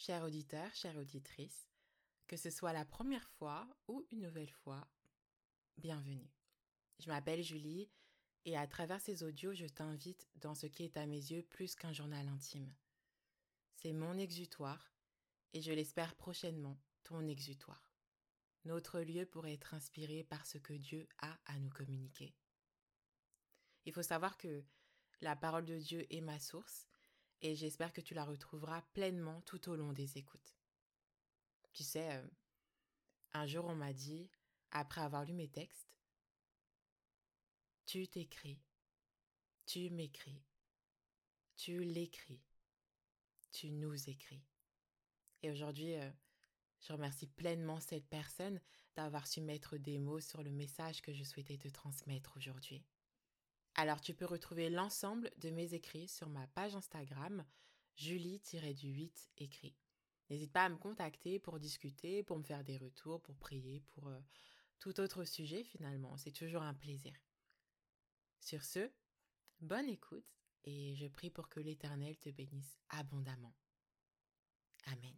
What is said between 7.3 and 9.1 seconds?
Julie et à travers